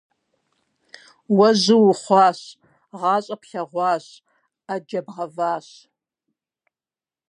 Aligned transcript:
Уэ 1.37 1.49
жьы 1.61 1.75
ухъуащ, 1.89 2.39
гъащӀэ 2.99 3.35
плъэгъуащ, 3.41 4.05
Ӏэджэ 4.65 4.99
бгъэващ… 5.05 5.67